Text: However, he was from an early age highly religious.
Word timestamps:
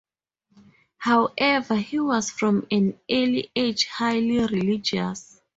However, 0.97 1.75
he 1.75 1.99
was 1.99 2.31
from 2.31 2.65
an 2.71 2.99
early 3.07 3.51
age 3.55 3.85
highly 3.85 4.39
religious. 4.39 5.39